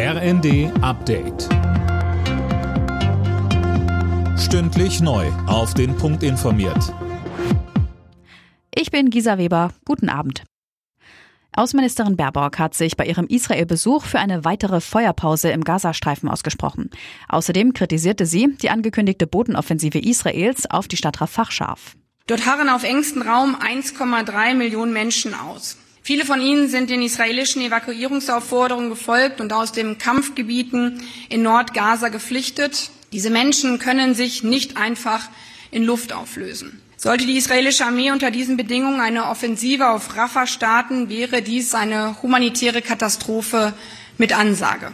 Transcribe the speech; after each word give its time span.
RND 0.00 0.70
Update. 0.80 1.48
Stündlich 4.38 5.00
neu. 5.00 5.26
Auf 5.48 5.74
den 5.74 5.96
Punkt 5.96 6.22
informiert. 6.22 6.94
Ich 8.72 8.92
bin 8.92 9.10
Gisa 9.10 9.38
Weber. 9.38 9.72
Guten 9.84 10.08
Abend. 10.08 10.44
Außenministerin 11.52 12.16
Baerbock 12.16 12.60
hat 12.60 12.74
sich 12.74 12.96
bei 12.96 13.06
ihrem 13.06 13.26
Israel-Besuch 13.26 14.04
für 14.04 14.20
eine 14.20 14.44
weitere 14.44 14.80
Feuerpause 14.80 15.50
im 15.50 15.64
Gazastreifen 15.64 16.28
ausgesprochen. 16.28 16.90
Außerdem 17.28 17.72
kritisierte 17.72 18.24
sie 18.24 18.56
die 18.62 18.70
angekündigte 18.70 19.26
Bodenoffensive 19.26 19.98
Israels 19.98 20.70
auf 20.70 20.86
die 20.86 20.96
Stadt 20.96 21.20
Rafah 21.20 21.50
scharf. 21.50 21.96
Dort 22.28 22.46
harren 22.46 22.68
auf 22.68 22.84
engstem 22.84 23.22
Raum 23.22 23.56
1,3 23.56 24.54
Millionen 24.54 24.92
Menschen 24.92 25.34
aus. 25.34 25.76
Viele 26.08 26.24
von 26.24 26.40
ihnen 26.40 26.70
sind 26.70 26.88
den 26.88 27.02
israelischen 27.02 27.60
Evakuierungsaufforderungen 27.60 28.88
gefolgt 28.88 29.42
und 29.42 29.52
aus 29.52 29.72
den 29.72 29.98
Kampfgebieten 29.98 31.02
in 31.28 31.42
Nordgaza 31.42 32.08
geflüchtet. 32.08 32.88
Diese 33.12 33.28
Menschen 33.28 33.78
können 33.78 34.14
sich 34.14 34.42
nicht 34.42 34.78
einfach 34.78 35.28
in 35.70 35.84
Luft 35.84 36.14
auflösen. 36.14 36.80
Sollte 36.96 37.26
die 37.26 37.36
israelische 37.36 37.84
Armee 37.84 38.10
unter 38.10 38.30
diesen 38.30 38.56
Bedingungen 38.56 39.02
eine 39.02 39.26
Offensive 39.26 39.90
auf 39.90 40.16
Rafah 40.16 40.46
starten, 40.46 41.10
wäre 41.10 41.42
dies 41.42 41.74
eine 41.74 42.22
humanitäre 42.22 42.80
Katastrophe 42.80 43.74
mit 44.16 44.32
Ansage. 44.32 44.92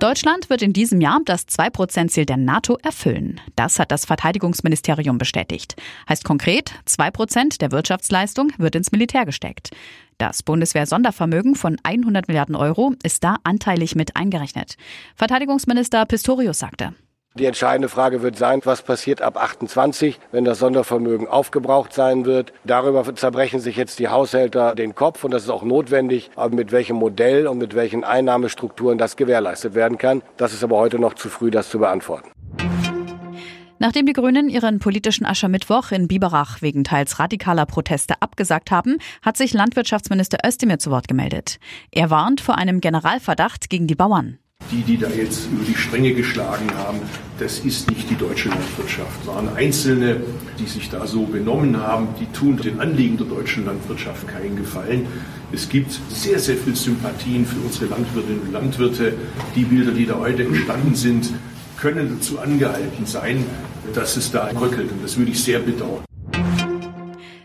Deutschland 0.00 0.48
wird 0.48 0.62
in 0.62 0.72
diesem 0.72 1.02
Jahr 1.02 1.20
das 1.26 1.46
2-Prozent-Ziel 1.46 2.24
der 2.24 2.38
NATO 2.38 2.78
erfüllen. 2.82 3.38
Das 3.54 3.78
hat 3.78 3.92
das 3.92 4.06
Verteidigungsministerium 4.06 5.18
bestätigt. 5.18 5.76
Heißt 6.08 6.24
konkret, 6.24 6.72
2 6.86 7.10
Prozent 7.10 7.60
der 7.60 7.70
Wirtschaftsleistung 7.70 8.50
wird 8.56 8.76
ins 8.76 8.92
Militär 8.92 9.26
gesteckt. 9.26 9.72
Das 10.16 10.42
Bundeswehr-Sondervermögen 10.42 11.54
von 11.54 11.76
100 11.82 12.28
Milliarden 12.28 12.54
Euro 12.54 12.94
ist 13.02 13.22
da 13.24 13.36
anteilig 13.44 13.94
mit 13.94 14.16
eingerechnet. 14.16 14.78
Verteidigungsminister 15.16 16.06
Pistorius 16.06 16.60
sagte. 16.60 16.94
Die 17.36 17.46
entscheidende 17.46 17.88
Frage 17.88 18.22
wird 18.22 18.36
sein, 18.36 18.60
was 18.64 18.82
passiert 18.82 19.22
ab 19.22 19.40
28, 19.40 20.18
wenn 20.32 20.44
das 20.44 20.58
Sondervermögen 20.58 21.28
aufgebraucht 21.28 21.92
sein 21.92 22.24
wird. 22.24 22.52
Darüber 22.64 23.14
zerbrechen 23.14 23.60
sich 23.60 23.76
jetzt 23.76 24.00
die 24.00 24.08
Haushälter 24.08 24.74
den 24.74 24.96
Kopf 24.96 25.22
und 25.22 25.30
das 25.30 25.44
ist 25.44 25.50
auch 25.50 25.62
notwendig, 25.62 26.32
aber 26.34 26.56
mit 26.56 26.72
welchem 26.72 26.96
Modell 26.96 27.46
und 27.46 27.58
mit 27.58 27.76
welchen 27.76 28.02
Einnahmestrukturen 28.02 28.98
das 28.98 29.16
gewährleistet 29.16 29.76
werden 29.76 29.96
kann. 29.96 30.22
Das 30.38 30.52
ist 30.52 30.64
aber 30.64 30.78
heute 30.78 30.98
noch 30.98 31.14
zu 31.14 31.28
früh, 31.28 31.52
das 31.52 31.70
zu 31.70 31.78
beantworten. 31.78 32.32
Nachdem 33.78 34.06
die 34.06 34.12
Grünen 34.12 34.48
ihren 34.48 34.80
politischen 34.80 35.24
Aschermittwoch 35.24 35.92
in 35.92 36.08
Biberach 36.08 36.60
wegen 36.62 36.82
teils 36.82 37.20
radikaler 37.20 37.64
Proteste 37.64 38.20
abgesagt 38.20 38.72
haben, 38.72 38.98
hat 39.22 39.36
sich 39.36 39.54
Landwirtschaftsminister 39.54 40.38
Özdemir 40.44 40.80
zu 40.80 40.90
Wort 40.90 41.06
gemeldet. 41.06 41.60
Er 41.92 42.10
warnt 42.10 42.40
vor 42.40 42.58
einem 42.58 42.80
Generalverdacht 42.80 43.70
gegen 43.70 43.86
die 43.86 43.94
Bauern 43.94 44.40
die, 44.70 44.82
die 44.82 44.98
da 44.98 45.08
jetzt 45.08 45.48
über 45.50 45.64
die 45.64 45.74
Stränge 45.74 46.12
geschlagen 46.14 46.70
haben, 46.76 46.98
das 47.38 47.60
ist 47.60 47.90
nicht 47.90 48.08
die 48.10 48.16
deutsche 48.16 48.48
Landwirtschaft, 48.50 49.24
sondern 49.24 49.56
Einzelne, 49.56 50.18
die 50.58 50.66
sich 50.66 50.90
da 50.90 51.06
so 51.06 51.22
benommen 51.22 51.76
haben, 51.76 52.08
die 52.20 52.26
tun 52.26 52.56
den 52.56 52.80
Anliegen 52.80 53.16
der 53.16 53.26
deutschen 53.26 53.64
Landwirtschaft 53.64 54.28
keinen 54.28 54.56
Gefallen. 54.56 55.06
Es 55.52 55.68
gibt 55.68 55.98
sehr, 56.10 56.38
sehr 56.38 56.56
viel 56.56 56.76
Sympathien 56.76 57.44
für 57.44 57.58
unsere 57.60 57.86
Landwirtinnen 57.86 58.40
und 58.42 58.52
Landwirte. 58.52 59.14
Die 59.56 59.64
Bilder, 59.64 59.92
die 59.92 60.06
da 60.06 60.18
heute 60.18 60.44
entstanden 60.44 60.94
sind, 60.94 61.30
können 61.78 62.18
dazu 62.18 62.38
angehalten 62.38 63.06
sein, 63.06 63.44
dass 63.94 64.16
es 64.16 64.30
da 64.30 64.50
rückelt. 64.60 64.92
Und 64.92 65.02
das 65.02 65.16
würde 65.16 65.32
ich 65.32 65.42
sehr 65.42 65.58
bedauern. 65.60 66.04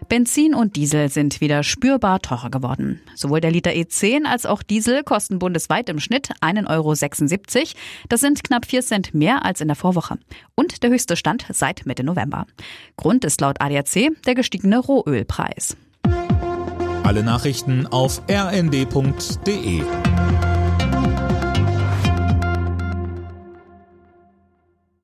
Benzin 0.08 0.54
und 0.54 0.76
Diesel 0.76 1.10
sind 1.10 1.42
wieder 1.42 1.64
spürbar 1.64 2.22
teurer 2.22 2.50
geworden. 2.50 3.02
Sowohl 3.16 3.42
der 3.42 3.52
Liter 3.52 3.72
E10 3.72 4.26
als 4.26 4.46
auch 4.46 4.64
Diesel 4.64 5.04
kosten 5.04 5.40
bundesweit 5.40 5.90
im 5.90 6.00
Schnitt 6.00 6.30
1,76 6.42 7.58
Euro. 7.58 7.70
Das 8.10 8.22
sind 8.22 8.44
knapp 8.44 8.66
4 8.66 8.82
Cent 8.82 9.14
mehr 9.14 9.46
als 9.46 9.62
in 9.62 9.68
der 9.68 9.76
Vorwoche. 9.76 10.18
Und 10.56 10.84
der 10.84 10.90
höchste 10.90 11.16
Stand 11.16 11.46
seit 11.52 11.86
Mitte 11.86 12.04
November. 12.04 12.46
Grund 12.98 13.26
ist 13.26 13.42
laut 13.42 13.62
ADAC 13.62 14.12
der 14.26 14.36
gestiegene 14.36 14.80
Rohölpreis. 14.80 15.76
Alle 17.04 17.24
Nachrichten 17.24 17.86
auf 17.88 18.22
rnd.de 18.30 19.84